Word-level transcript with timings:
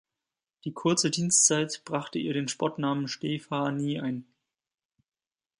Die 0.65 0.73
kurze 0.73 1.11
Dienstzeit 1.11 1.83
brachte 1.85 2.17
ihr 2.17 2.33
den 2.33 2.47
Spottnamen 2.47 3.07
"Steh-fahr-nie" 3.07 3.99
ein. 3.99 4.25